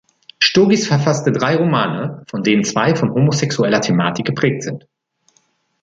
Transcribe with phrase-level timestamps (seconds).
[0.39, 4.87] Sturgis verfasste drei Romane, von denen zwei von homosexueller Thematik geprägt sind.